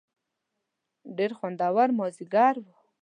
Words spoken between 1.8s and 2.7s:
مازیګر و.